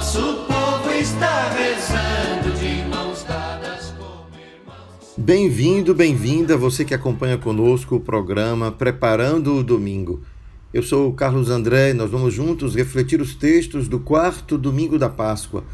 [0.00, 5.12] Nosso povo está rezando de mãos dadas como irmãos.
[5.14, 10.22] Bem-vindo, bem-vinda, você que acompanha conosco o programa Preparando o Domingo.
[10.72, 14.98] Eu sou o Carlos André e nós vamos juntos refletir os textos do quarto domingo
[14.98, 15.64] da Páscoa.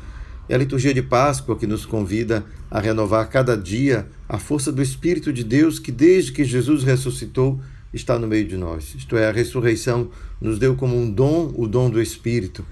[0.49, 4.83] É a liturgia de Páscoa que nos convida a renovar cada dia a força do
[4.83, 7.61] Espírito de Deus que, desde que Jesus ressuscitou,
[7.95, 8.93] está no meio de nós.
[8.97, 12.65] Isto é, a ressurreição nos deu como um dom o dom do Espírito.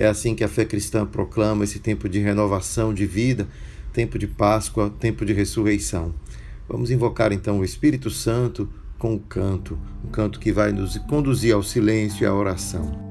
[0.00, 3.46] É assim que a fé cristã proclama esse tempo de renovação de vida,
[3.92, 6.14] tempo de Páscoa, tempo de ressurreição.
[6.66, 8.66] Vamos invocar então o Espírito Santo
[8.98, 13.10] com o canto, um canto que vai nos conduzir ao silêncio e à oração.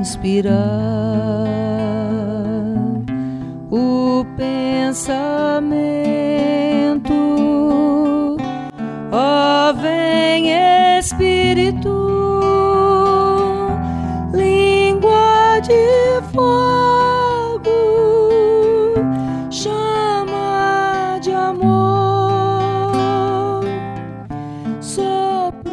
[0.00, 0.85] Inspirar
[4.36, 5.56] pensamento.
[9.12, 10.50] Ó, vem
[10.98, 11.88] Espírito,
[14.34, 17.70] língua de fogo,
[19.50, 22.04] chama de amor,
[24.80, 25.70] sopro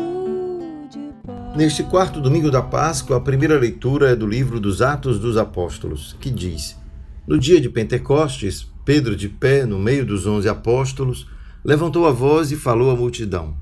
[0.90, 1.56] de paz.
[1.56, 6.16] Neste quarto domingo da Páscoa, a primeira leitura é do livro dos Atos dos Apóstolos,
[6.20, 6.78] que diz:
[7.26, 11.26] No dia de Pentecostes, Pedro, de pé no meio dos onze apóstolos,
[11.64, 13.56] levantou a voz e falou à multidão: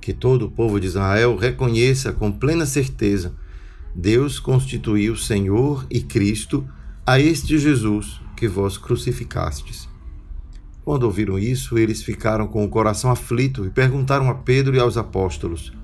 [0.00, 3.34] Que todo o povo de Israel reconheça com plena certeza:
[3.94, 6.66] Deus constituiu Senhor e Cristo
[7.04, 9.86] a este Jesus que vós crucificastes.
[10.82, 14.96] Quando ouviram isso, eles ficaram com o coração aflito e perguntaram a Pedro e aos
[14.96, 15.74] apóstolos: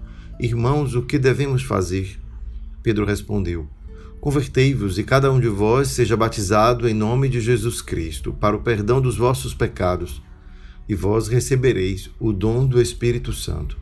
[0.41, 2.19] Irmãos, o que devemos fazer?
[2.83, 3.69] Pedro respondeu:
[4.21, 8.61] Convertei-vos e cada um de vós seja batizado em nome de Jesus Cristo, para o
[8.61, 10.23] perdão dos vossos pecados,
[10.87, 13.79] e vós recebereis o dom do Espírito Santo.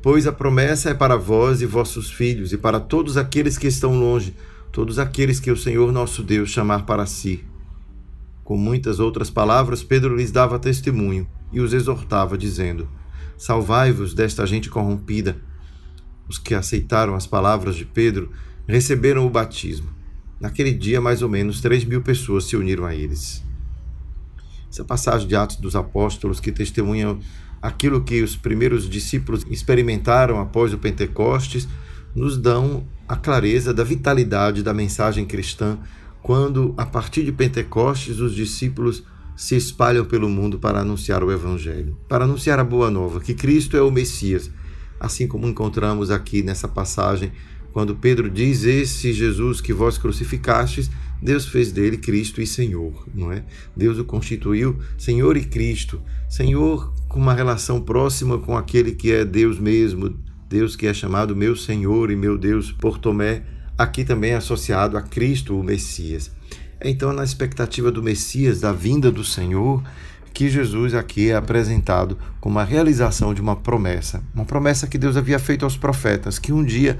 [0.00, 3.98] Pois a promessa é para vós e vossos filhos, e para todos aqueles que estão
[3.98, 4.34] longe,
[4.72, 7.44] todos aqueles que o Senhor nosso Deus chamar para si.
[8.42, 12.88] Com muitas outras palavras, Pedro lhes dava testemunho e os exortava, dizendo:
[13.36, 15.36] Salvai-vos desta gente corrompida.
[16.26, 18.30] Os que aceitaram as palavras de Pedro
[18.68, 19.88] receberam o batismo.
[20.40, 23.42] Naquele dia, mais ou menos, três mil pessoas se uniram a eles.
[24.70, 27.18] Essa passagem de Atos dos Apóstolos que testemunha
[27.60, 31.66] aquilo que os primeiros discípulos experimentaram após o Pentecostes,
[32.14, 35.78] nos dão a clareza da vitalidade da mensagem cristã
[36.22, 39.02] quando, a partir de Pentecostes, os discípulos
[39.36, 43.76] se espalham pelo mundo para anunciar o Evangelho, para anunciar a boa nova, que Cristo
[43.76, 44.50] é o Messias,
[44.98, 47.32] assim como encontramos aqui nessa passagem,
[47.72, 50.90] quando Pedro diz: Esse Jesus que vós crucificastes,
[51.20, 53.44] Deus fez dele Cristo e Senhor, não é?
[53.76, 59.24] Deus o constituiu Senhor e Cristo, Senhor com uma relação próxima com aquele que é
[59.24, 60.16] Deus mesmo,
[60.48, 63.42] Deus que é chamado meu Senhor e meu Deus por Tomé,
[63.76, 66.30] aqui também associado a Cristo, o Messias.
[66.80, 69.82] Então, na expectativa do Messias, da vinda do Senhor,
[70.32, 75.16] que Jesus aqui é apresentado como a realização de uma promessa, uma promessa que Deus
[75.16, 76.98] havia feito aos profetas, que um dia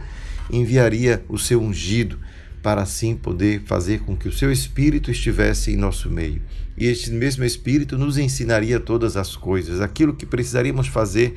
[0.51, 2.19] enviaria o seu ungido
[2.63, 6.43] para assim poder fazer com que o seu espírito estivesse em nosso meio.
[6.77, 11.37] E este mesmo espírito nos ensinaria todas as coisas, aquilo que precisaríamos fazer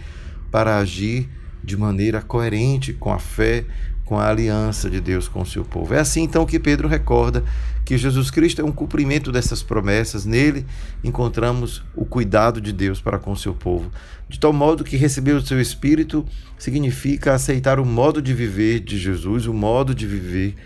[0.52, 1.30] para agir
[1.64, 3.66] de maneira coerente com a fé,
[4.12, 5.94] com a aliança de Deus com o seu povo.
[5.94, 7.46] É assim então que Pedro recorda
[7.86, 10.66] que Jesus Cristo é um cumprimento dessas promessas, nele
[11.02, 13.90] encontramos o cuidado de Deus para com o seu povo.
[14.28, 16.26] De tal modo que receber o seu Espírito
[16.58, 20.58] significa aceitar o modo de viver de Jesus, o modo de viver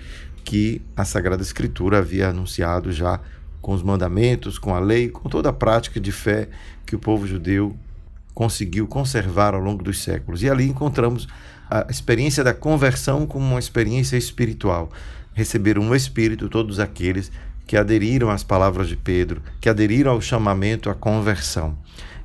[0.43, 3.19] que a Sagrada Escritura havia anunciado já
[3.61, 6.49] com os mandamentos, com a lei, com toda a prática de fé
[6.83, 7.77] que o povo judeu
[8.33, 10.41] conseguiu conservar ao longo dos séculos.
[10.41, 11.27] E ali encontramos
[11.69, 14.91] a experiência da conversão como uma experiência espiritual.
[15.33, 17.31] Receberam um Espírito todos aqueles
[17.67, 21.77] que aderiram às palavras de Pedro, que aderiram ao chamamento à conversão.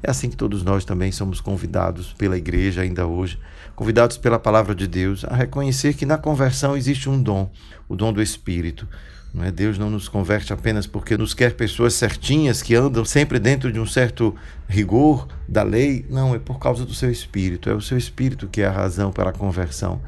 [0.02, 3.38] É assim que todos nós também somos convidados pela igreja ainda hoje,
[3.76, 7.50] convidados pela palavra de Deus a reconhecer que na conversão existe um dom,
[7.88, 8.88] o dom do Espírito,
[9.32, 9.50] Não é?
[9.50, 13.79] Deus não nos converte apenas porque nos quer pessoas certinhas que andam sempre dentro de
[13.79, 14.35] um certo
[14.69, 16.05] rigor da lei.
[16.11, 17.71] Não, é por causa do seu espírito.
[17.71, 20.00] É o seu espírito que é a razão para a conversão.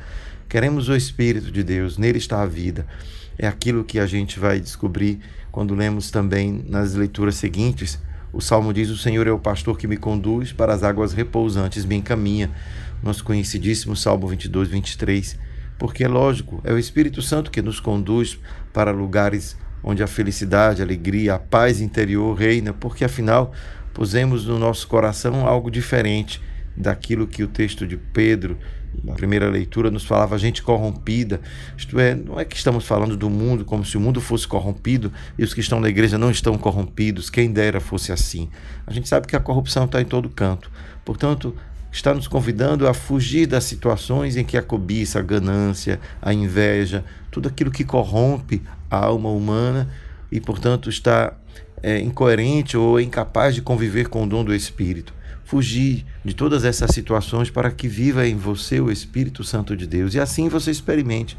[0.49, 2.87] Queremos o espírito de Deus, nele está a vida.
[3.39, 5.21] É aquilo que a gente vai descobrir
[5.51, 7.99] quando lemos também nas leituras seguintes.
[8.33, 11.85] O salmo diz: O Senhor é o pastor que me conduz para as águas repousantes,
[11.85, 12.51] me encaminha.
[13.03, 15.39] Nosso conhecidíssimo Salmo 22, 23
[15.83, 18.39] porque é lógico, é o Espírito Santo que nos conduz
[18.73, 23.53] para lugares onde a felicidade, a alegria, a paz interior reina, porque afinal
[23.93, 26.41] pusemos no nosso coração algo diferente
[26.77, 28.57] daquilo que o texto de Pedro,
[29.03, 31.41] na primeira leitura, nos falava, gente corrompida.
[31.77, 35.13] Isto é, não é que estamos falando do mundo como se o mundo fosse corrompido
[35.37, 38.49] e os que estão na igreja não estão corrompidos, quem dera fosse assim.
[38.87, 40.71] A gente sabe que a corrupção está em todo canto.
[41.05, 41.57] Portanto,
[41.93, 47.05] está nos convidando a fugir das situações em que a cobiça, a ganância, a inveja,
[47.31, 49.91] tudo aquilo que corrompe a alma humana
[50.31, 51.35] e, portanto, está
[51.83, 55.13] é, incoerente ou incapaz de conviver com o dom do Espírito.
[55.45, 60.15] Fugir de todas essas situações para que viva em você o Espírito Santo de Deus
[60.15, 61.37] e assim você experimente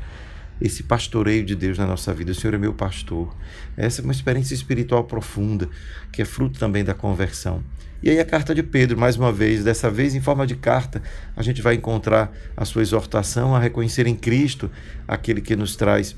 [0.61, 2.31] esse pastoreio de Deus na nossa vida.
[2.31, 3.35] O Senhor é meu pastor.
[3.75, 5.67] Essa é uma experiência espiritual profunda,
[6.11, 7.63] que é fruto também da conversão.
[8.03, 11.01] E aí a carta de Pedro, mais uma vez, dessa vez em forma de carta,
[11.37, 14.69] a gente vai encontrar a sua exortação a reconhecer em Cristo
[15.07, 16.13] aquele que nos traz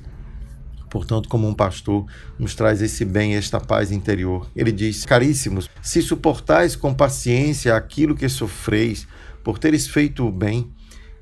[0.89, 2.05] portanto, como um pastor,
[2.39, 4.49] nos traz esse bem, esta paz interior.
[4.55, 9.05] Ele diz: Caríssimos, se suportais com paciência aquilo que sofreis,
[9.43, 10.71] por teres feito o bem,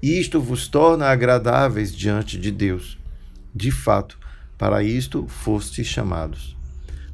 [0.02, 2.98] isto vos torna agradáveis diante de Deus.
[3.54, 4.18] De fato,
[4.58, 6.56] para isto fostes chamados.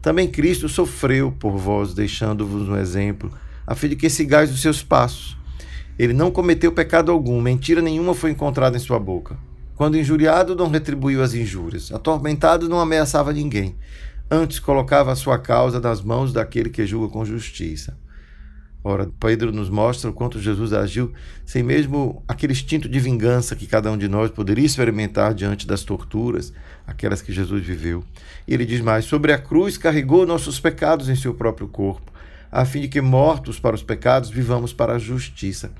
[0.01, 3.31] Também Cristo sofreu por vós, deixando-vos um exemplo,
[3.68, 5.38] a fim de que sigais os seus passos.
[5.98, 9.38] Ele não cometeu pecado algum, mentira nenhuma foi encontrada em sua boca.
[9.75, 11.92] Quando injuriado, não retribuiu as injúrias.
[11.92, 13.75] Atormentado, não ameaçava ninguém.
[14.31, 17.98] Antes colocava a sua causa nas mãos daquele que julga com justiça.
[18.81, 21.12] Ora, Pedro nos mostra o quanto Jesus agiu
[21.46, 25.84] sem mesmo aquele instinto de vingança que cada um de nós poderia experimentar diante das
[25.84, 26.54] torturas,
[26.88, 28.06] aquelas que Jesus viveu.
[28.48, 32.10] E ele diz mais: sobre a cruz carregou nossos pecados em seu próprio corpo,
[32.50, 35.72] a fim de que, mortos para os pecados, vivamos para a justiça.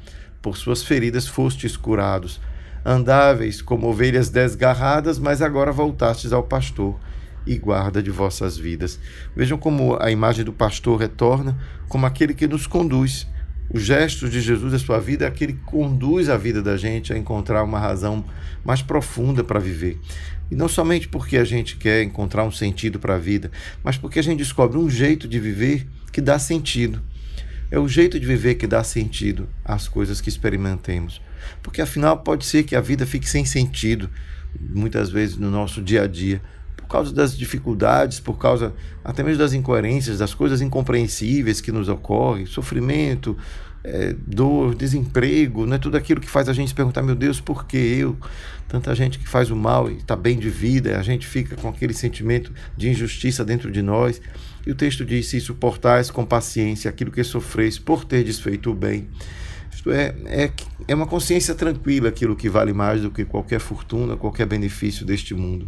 [0.42, 2.40] Por suas feridas fostes curados.
[2.86, 6.98] Andáveis como ovelhas desgarradas, mas agora voltastes ao pastor
[7.46, 9.00] e guarda de vossas vidas.
[9.36, 11.58] Vejam como a imagem do pastor retorna
[11.88, 13.28] como aquele que nos conduz.
[13.72, 17.14] Os gestos de Jesus a sua vida é aquele que conduz a vida da gente
[17.14, 18.26] a encontrar uma razão
[18.66, 20.00] mais profunda para viver.
[20.50, 23.52] E não somente porque a gente quer encontrar um sentido para a vida,
[23.84, 27.02] mas porque a gente descobre um jeito de viver que dá sentido.
[27.70, 31.22] É o jeito de viver que dá sentido às coisas que experimentemos.
[31.62, 34.10] Porque afinal pode ser que a vida fique sem sentido,
[34.60, 36.42] muitas vezes no nosso dia a dia,
[36.90, 42.46] causa das dificuldades, por causa até mesmo das incoerências, das coisas incompreensíveis que nos ocorrem,
[42.46, 43.38] sofrimento,
[43.84, 45.78] é, dor, desemprego, né?
[45.78, 48.18] tudo aquilo que faz a gente se perguntar, meu Deus, por que eu?
[48.68, 51.70] Tanta gente que faz o mal e está bem de vida, a gente fica com
[51.70, 54.22] aquele sentimento de injustiça dentro de nós.
[54.66, 58.76] E o texto diz: se suportais com paciência aquilo que sofreis por ter desfeito o
[58.76, 59.08] bem.
[59.74, 60.52] Isto é, é,
[60.88, 65.34] é uma consciência tranquila aquilo que vale mais do que qualquer fortuna, qualquer benefício deste
[65.34, 65.68] mundo.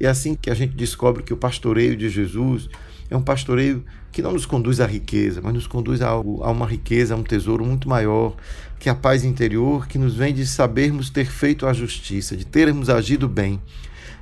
[0.00, 2.68] É assim que a gente descobre que o pastoreio de Jesus
[3.10, 6.50] é um pastoreio que não nos conduz à riqueza, mas nos conduz a, algo, a
[6.50, 8.36] uma riqueza, a um tesouro muito maior,
[8.78, 12.44] que é a paz interior, que nos vem de sabermos ter feito a justiça, de
[12.44, 13.60] termos agido bem,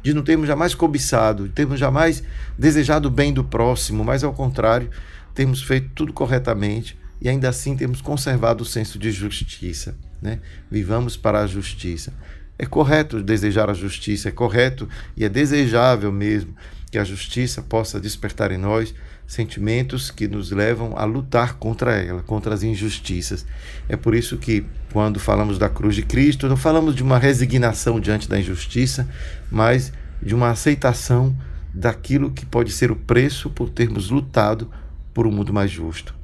[0.03, 2.23] de não termos jamais cobiçado, de termos jamais
[2.59, 4.89] desejado o bem do próximo, mas ao contrário,
[5.35, 9.97] termos feito tudo corretamente e ainda assim temos conservado o senso de justiça.
[10.21, 10.41] Né?
[10.71, 12.13] Vivamos para a justiça.
[12.59, 16.55] É correto desejar a justiça, é correto e é desejável mesmo
[16.91, 18.95] que a justiça possa despertar em nós
[19.27, 23.45] sentimentos que nos levam a lutar contra ela, contra as injustiças.
[23.89, 27.99] É por isso que, quando falamos da cruz de Cristo, não falamos de uma resignação
[28.01, 29.09] diante da injustiça,
[29.51, 31.37] mas de uma aceitação
[31.75, 34.71] daquilo que pode ser o preço por termos lutado
[35.13, 36.15] por um mundo mais justo.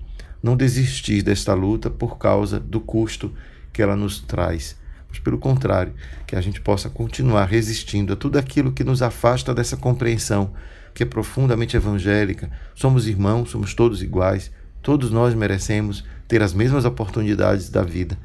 [0.42, 3.32] Não desistir desta luta por causa do custo
[3.72, 4.76] que ela nos traz
[5.12, 5.92] mas pelo contrário,
[6.26, 10.54] que a gente possa continuar resistindo a tudo aquilo que nos afasta dessa compreensão
[10.94, 12.50] que é profundamente evangélica.
[12.74, 14.50] Somos irmãos, somos todos iguais,
[14.82, 18.18] todos nós merecemos ter as mesmas oportunidades da vida.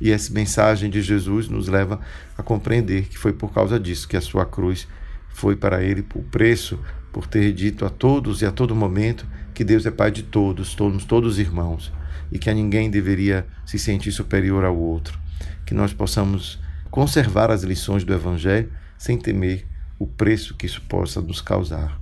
[0.00, 2.00] E essa mensagem de Jesus nos leva
[2.36, 4.86] a compreender que foi por causa disso que a sua cruz
[5.28, 6.78] foi para ele o preço
[7.12, 10.68] por ter dito a todos e a todo momento que Deus é Pai de todos,
[10.68, 11.92] somos todos irmãos
[12.30, 15.18] e que a ninguém deveria se sentir superior ao outro
[15.68, 16.58] que nós possamos
[16.90, 19.66] conservar as lições do Evangelho sem temer
[19.98, 22.00] o preço que isso possa nos causar.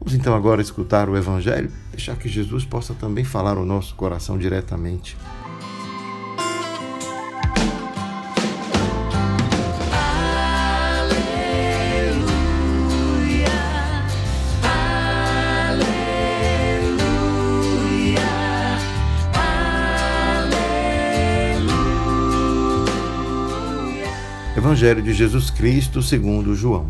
[0.00, 4.36] Vamos então agora escutar o Evangelho, deixar que Jesus possa também falar o nosso coração
[4.36, 5.16] diretamente.
[24.64, 26.88] Evangelho de Jesus Cristo segundo João.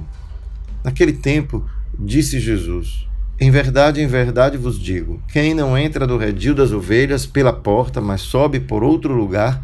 [0.84, 3.08] Naquele tempo, disse Jesus:
[3.40, 8.00] Em verdade, em verdade vos digo: quem não entra no redil das ovelhas pela porta,
[8.00, 9.60] mas sobe por outro lugar,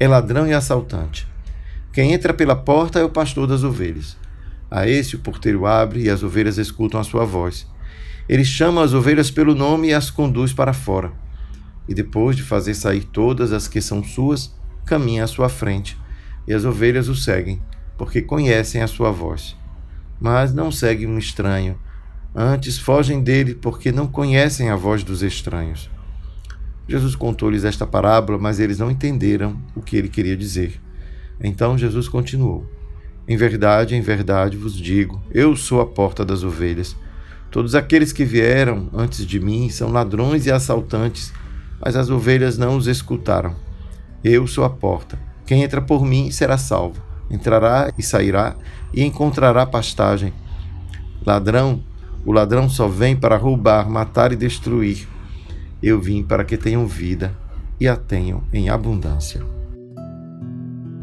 [0.00, 1.24] é ladrão e assaltante.
[1.92, 4.16] Quem entra pela porta é o pastor das ovelhas.
[4.68, 7.64] A esse o porteiro abre e as ovelhas escutam a sua voz.
[8.28, 11.12] Ele chama as ovelhas pelo nome e as conduz para fora.
[11.88, 14.52] E depois de fazer sair todas as que são suas,
[14.84, 16.02] caminha à sua frente
[16.46, 17.60] e as ovelhas o seguem,
[17.96, 19.56] porque conhecem a sua voz.
[20.20, 21.78] Mas não seguem um estranho,
[22.34, 25.90] antes fogem dele, porque não conhecem a voz dos estranhos.
[26.88, 30.80] Jesus contou-lhes esta parábola, mas eles não entenderam o que ele queria dizer.
[31.40, 32.66] Então Jesus continuou:
[33.26, 36.96] Em verdade, em verdade vos digo, eu sou a porta das ovelhas.
[37.50, 41.32] Todos aqueles que vieram antes de mim são ladrões e assaltantes,
[41.80, 43.54] mas as ovelhas não os escutaram.
[44.24, 45.18] Eu sou a porta.
[45.46, 47.02] Quem entra por mim será salvo.
[47.30, 48.56] Entrará e sairá
[48.92, 50.32] e encontrará pastagem.
[51.24, 51.82] Ladrão,
[52.24, 55.08] o ladrão só vem para roubar, matar e destruir.
[55.82, 57.34] Eu vim para que tenham vida
[57.80, 59.42] e a tenham em abundância.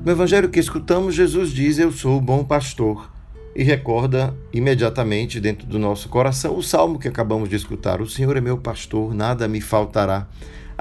[0.06, 3.12] No evangelho que escutamos, Jesus diz: Eu sou o bom pastor.
[3.56, 8.38] E recorda imediatamente dentro do nosso coração o salmo que acabamos de escutar: O Senhor
[8.38, 10.28] é meu pastor, nada me faltará.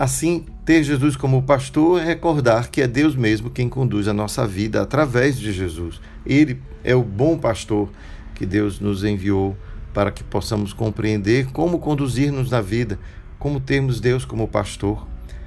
[0.01, 4.47] Assim, ter Jesus como pastor é recordar que é Deus mesmo quem conduz a nossa
[4.47, 6.01] vida através de Jesus.
[6.25, 7.91] Ele é o bom pastor
[8.33, 9.57] que Deus nos enviou
[9.93, 12.97] para que possamos compreender como conduzir-nos na vida,
[13.41, 15.05] como termos Deus como pastor.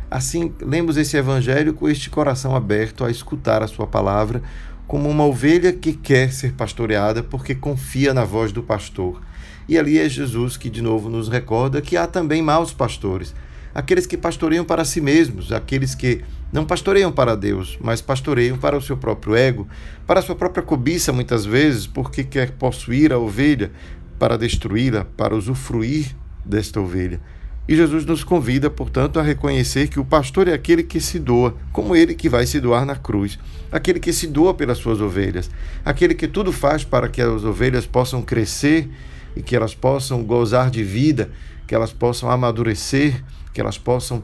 [0.10, 4.43] Assim, lemos esse evangelho com este coração aberto a escutar a sua palavra,
[4.86, 9.22] como uma ovelha que quer ser pastoreada porque confia na voz do pastor.
[9.70, 13.34] E ali é Jesus que de novo nos recorda que há também maus pastores
[13.73, 18.77] aqueles que pastoreiam para si mesmos, aqueles que não pastoreiam para Deus, mas pastoreiam para
[18.77, 19.67] o seu próprio ego,
[20.05, 23.71] para a sua própria cobiça, muitas vezes, porque quer possuir a ovelha
[24.19, 27.19] para destruí-la, para usufruir desta ovelha.
[27.67, 31.55] E Jesus nos convida, portanto, a reconhecer que o pastor é aquele que se doa,
[31.71, 33.39] como ele que vai se doar na cruz,
[33.71, 35.49] aquele que se doa pelas suas ovelhas,
[35.85, 38.89] aquele que tudo faz para que as ovelhas possam crescer
[39.35, 41.29] e que elas possam gozar de vida,
[41.65, 43.23] que elas possam amadurecer
[43.53, 44.24] que elas possam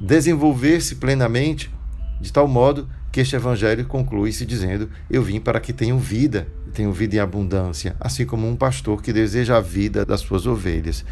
[0.00, 1.72] desenvolver-se plenamente,
[2.20, 6.92] de tal modo que este evangelho conclui-se dizendo: Eu vim para que tenham vida, tenham
[6.92, 11.04] vida em abundância, assim como um pastor que deseja a vida das suas ovelhas.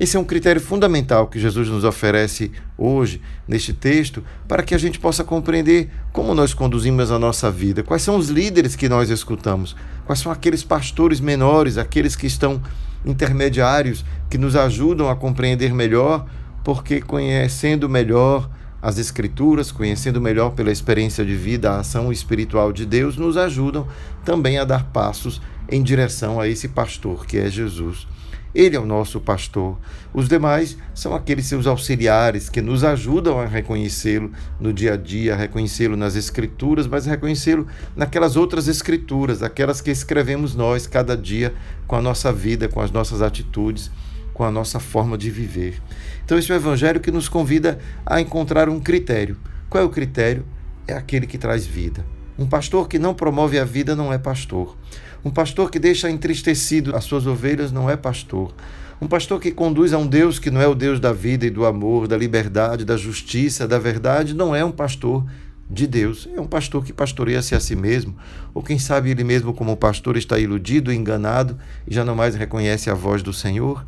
[0.00, 4.78] Esse é um critério fundamental que Jesus nos oferece hoje, neste texto, para que a
[4.78, 9.08] gente possa compreender como nós conduzimos a nossa vida, quais são os líderes que nós
[9.08, 12.60] escutamos, quais são aqueles pastores menores, aqueles que estão
[13.06, 16.26] intermediários, que nos ajudam a compreender melhor
[16.64, 22.84] porque conhecendo melhor as Escrituras, conhecendo melhor pela experiência de vida a ação espiritual de
[22.84, 23.86] Deus, nos ajudam
[24.24, 25.40] também a dar passos
[25.70, 28.06] em direção a esse pastor que é Jesus.
[28.54, 29.78] Ele é o nosso pastor.
[30.12, 34.30] Os demais são aqueles seus auxiliares que nos ajudam a reconhecê-lo
[34.60, 37.66] no dia a dia, a reconhecê-lo nas Escrituras, mas reconhecê-lo
[37.96, 41.52] naquelas outras Escrituras, aquelas que escrevemos nós cada dia
[41.86, 43.90] com a nossa vida, com as nossas atitudes
[44.34, 45.80] com a nossa forma de viver.
[46.24, 49.36] Então, esse é o evangelho que nos convida a encontrar um critério.
[49.68, 50.44] Qual é o critério?
[50.86, 52.04] É aquele que traz vida.
[52.38, 54.76] Um pastor que não promove a vida não é pastor.
[55.24, 58.54] Um pastor que deixa entristecido as suas ovelhas não é pastor.
[59.00, 61.50] Um pastor que conduz a um Deus que não é o Deus da vida e
[61.50, 65.24] do amor, da liberdade, da justiça, da verdade, não é um pastor
[65.68, 66.28] de Deus.
[66.34, 68.16] É um pastor que pastoreia-se a si mesmo,
[68.52, 72.90] ou quem sabe ele mesmo, como pastor, está iludido, enganado e já não mais reconhece
[72.90, 73.84] a voz do Senhor.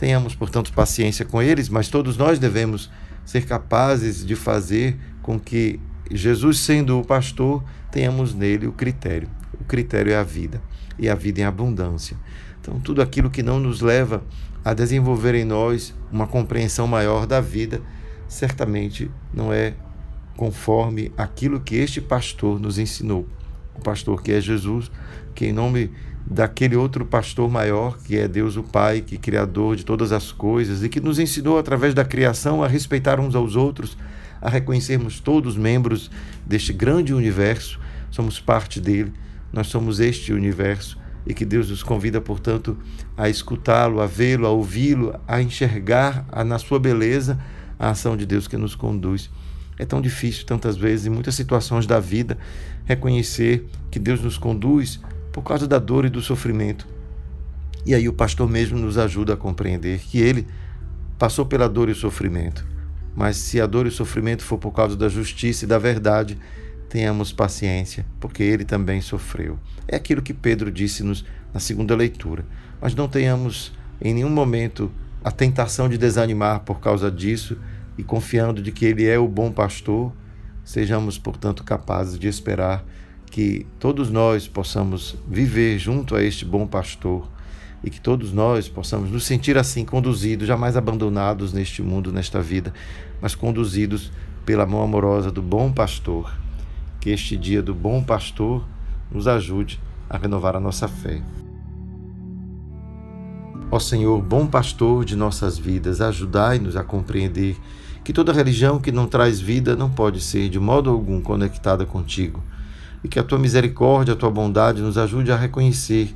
[0.00, 2.90] Tenhamos, portanto, paciência com eles, mas todos nós devemos
[3.22, 5.78] ser capazes de fazer com que
[6.10, 9.28] Jesus, sendo o pastor, tenhamos nele o critério.
[9.60, 10.62] O critério é a vida,
[10.98, 12.16] e a vida em abundância.
[12.58, 14.24] Então, tudo aquilo que não nos leva
[14.64, 17.82] a desenvolver em nós uma compreensão maior da vida,
[18.26, 19.74] certamente não é
[20.34, 23.28] conforme aquilo que este pastor nos ensinou.
[23.74, 24.90] O pastor que é Jesus,
[25.34, 25.90] que em nome
[26.26, 30.30] daquele outro pastor maior, que é Deus o Pai, que é criador de todas as
[30.30, 33.96] coisas e que nos ensinou através da criação a respeitar uns aos outros,
[34.40, 36.10] a reconhecermos todos membros
[36.46, 39.12] deste grande universo, somos parte dele,
[39.52, 42.78] nós somos este universo e que Deus nos convida, portanto,
[43.16, 47.38] a escutá-lo, a vê-lo, a ouvi-lo, a enxergar a, na sua beleza
[47.78, 49.30] a ação de Deus que nos conduz.
[49.80, 52.36] É tão difícil, tantas vezes, em muitas situações da vida,
[52.84, 55.00] reconhecer que Deus nos conduz
[55.32, 56.86] por causa da dor e do sofrimento.
[57.86, 60.46] E aí o pastor mesmo nos ajuda a compreender que ele
[61.18, 62.62] passou pela dor e o sofrimento.
[63.16, 66.36] Mas se a dor e o sofrimento for por causa da justiça e da verdade,
[66.90, 69.58] tenhamos paciência, porque ele também sofreu.
[69.88, 72.44] É aquilo que Pedro disse-nos na segunda leitura.
[72.82, 74.92] Mas não tenhamos em nenhum momento
[75.24, 77.56] a tentação de desanimar por causa disso
[77.96, 80.12] e confiando de que ele é o bom pastor,
[80.64, 82.84] sejamos, portanto, capazes de esperar
[83.30, 87.28] que todos nós possamos viver junto a este bom pastor
[87.82, 92.72] e que todos nós possamos nos sentir assim conduzidos, jamais abandonados neste mundo, nesta vida,
[93.20, 94.10] mas conduzidos
[94.44, 96.32] pela mão amorosa do bom pastor
[97.00, 98.64] que este dia do bom pastor
[99.10, 101.22] nos ajude a renovar a nossa fé.
[103.72, 107.56] Ó Senhor, bom pastor de nossas vidas, ajudai-nos a compreender
[108.02, 112.42] que toda religião que não traz vida não pode ser de modo algum conectada contigo,
[113.04, 116.12] e que a tua misericórdia, a tua bondade nos ajude a reconhecer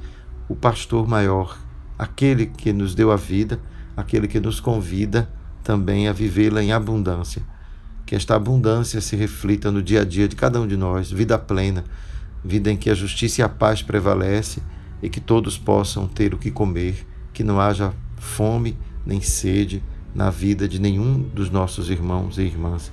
[0.48, 1.56] o pastor maior,
[1.96, 3.60] aquele que nos deu a vida,
[3.96, 5.30] aquele que nos convida
[5.62, 7.40] também a vivê-la em abundância.
[8.04, 11.38] Que esta abundância se reflita no dia a dia de cada um de nós, vida
[11.38, 11.84] plena,
[12.44, 14.60] vida em que a justiça e a paz prevalece
[15.00, 19.82] e que todos possam ter o que comer, que não haja fome nem sede
[20.14, 22.90] na vida de nenhum dos nossos irmãos e irmãs.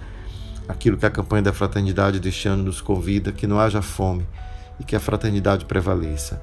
[0.68, 4.26] Aquilo que a campanha da fraternidade deste ano nos convida, que não haja fome
[4.80, 6.42] e que a fraternidade prevaleça.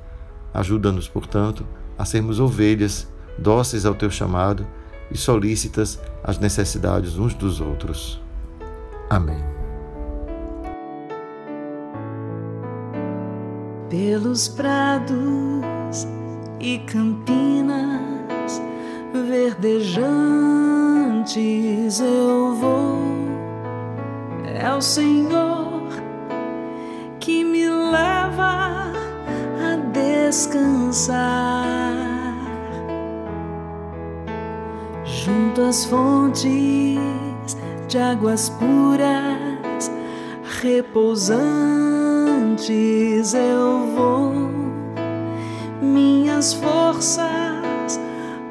[0.54, 1.66] Ajuda-nos, portanto,
[1.98, 4.66] a sermos ovelhas dóceis ao teu chamado
[5.10, 8.20] e solícitas às necessidades uns dos outros.
[9.10, 9.42] Amém.
[13.88, 15.57] Pelos prados
[16.60, 18.60] e campinas
[19.12, 22.98] verdejantes eu vou.
[24.44, 25.82] É o Senhor
[27.20, 28.90] que me leva
[29.60, 31.54] a descansar
[35.04, 36.98] junto às fontes
[37.88, 39.90] de águas puras,
[40.60, 44.48] repousantes eu vou.
[46.38, 47.98] Minhas forças,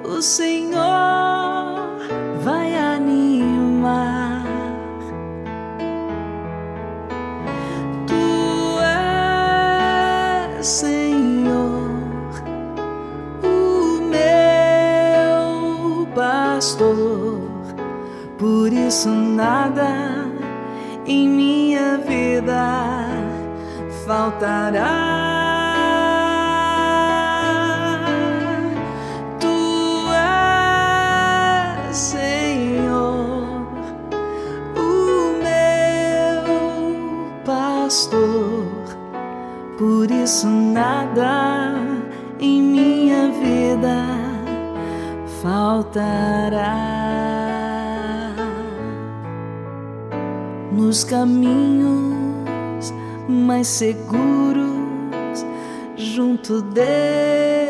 [0.04, 0.76] o Senhor
[2.44, 4.44] vai animar.
[8.06, 8.78] Tu
[10.52, 12.02] és, Senhor,
[13.42, 17.40] o meu pastor
[18.38, 20.26] por isso nada
[21.06, 23.08] em minha vida
[24.06, 25.17] faltará.
[38.08, 38.66] Pastor,
[39.78, 41.76] por isso nada
[42.40, 44.06] em minha vida
[45.42, 46.96] faltará.
[50.72, 52.94] nos caminhos
[53.28, 55.46] mais seguros,
[55.96, 57.66] junto dele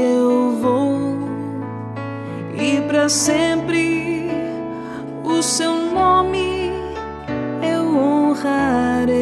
[0.00, 1.16] eu vou
[2.58, 4.28] e para sempre
[5.22, 6.63] o seu nome
[8.34, 9.14] honrarei.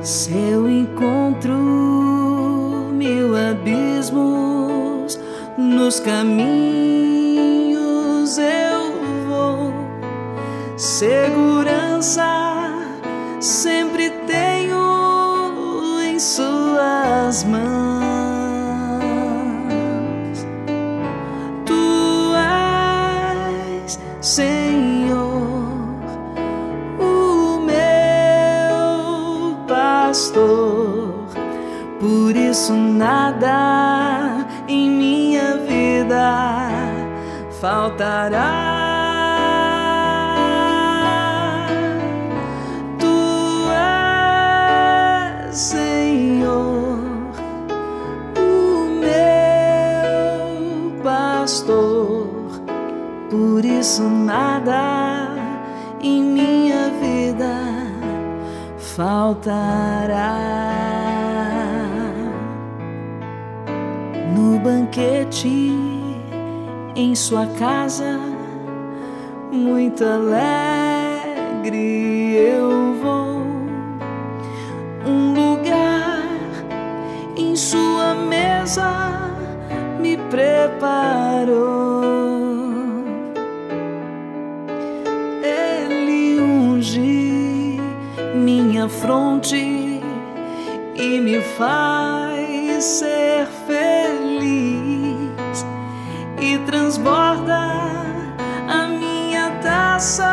[0.00, 1.52] Se eu encontro
[2.92, 5.18] mil abismos
[5.58, 6.38] nos caminhos
[8.38, 8.92] eu
[10.76, 12.24] Segurança
[13.40, 17.71] sempre tenho em Suas mãos.
[38.22, 38.72] Faltará.
[53.30, 55.34] por isso nada
[56.00, 57.54] em minha vida
[58.78, 60.38] faltará.
[64.34, 65.91] No banquete
[66.94, 68.20] em sua casa,
[69.50, 71.72] muito alegre
[72.36, 73.42] eu vou.
[75.06, 76.22] Um lugar
[77.36, 79.32] em sua mesa
[79.98, 82.02] me preparou.
[85.42, 87.80] Ele unge
[88.34, 90.00] minha fronte
[90.94, 93.21] e me faz ser
[100.02, 100.31] taça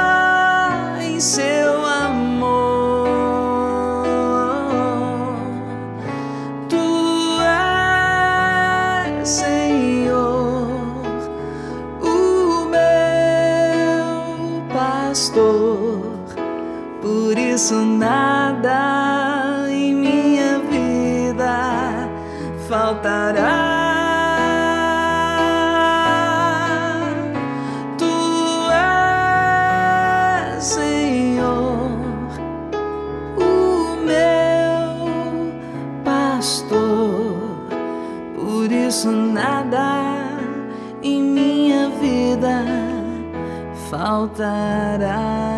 [43.90, 45.50] faltará.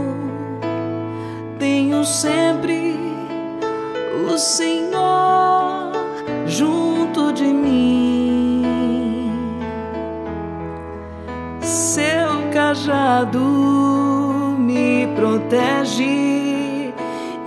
[1.59, 2.95] Tenho sempre
[4.33, 5.93] o Senhor
[6.47, 8.63] junto de mim,
[11.61, 13.76] seu cajado
[15.39, 16.95] protege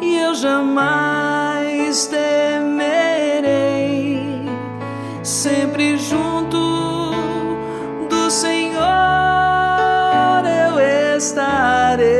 [0.01, 3.49] e eu jamais temerei
[5.23, 7.11] sempre junto
[8.07, 8.79] do Senhor
[10.45, 10.79] eu
[11.17, 12.18] estarei.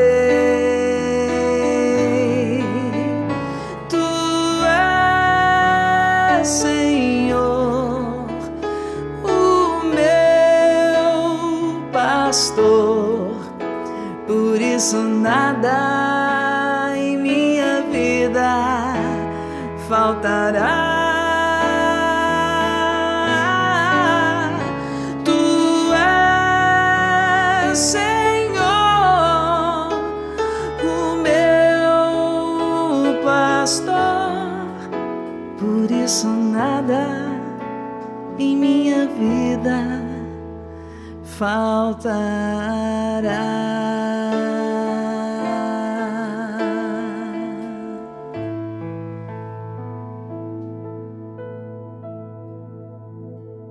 [41.39, 42.51] Faltará.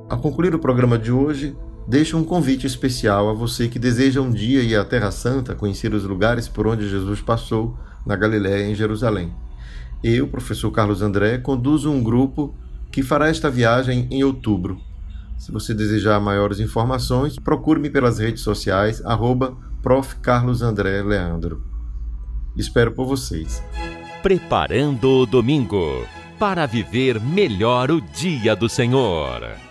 [0.09, 1.54] Ao concluir o programa de hoje,
[1.87, 5.92] deixo um convite especial a você que deseja um dia ir à Terra Santa, conhecer
[5.92, 7.76] os lugares por onde Jesus passou
[8.07, 9.31] na Galiléia em Jerusalém.
[10.02, 12.54] Eu, professor Carlos André, conduzo um grupo
[12.90, 14.88] que fará esta viagem em outubro.
[15.38, 19.57] Se você desejar maiores informações, procure-me pelas redes sociais, arroba.
[22.57, 23.62] Espero por vocês.
[24.22, 26.05] Preparando o domingo
[26.38, 29.67] para viver melhor o dia do Senhor.